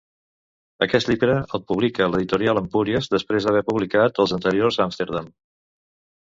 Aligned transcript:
Aquest 0.85 1.09
llibre 1.11 1.35
el 1.57 1.61
publica 1.71 2.07
l'editorial 2.13 2.61
Empúries 2.63 3.11
després 3.17 3.47
d'haver 3.49 3.63
publicat 3.69 4.23
els 4.25 4.35
anteriors 4.39 4.81
Amsterdam. 4.89 5.31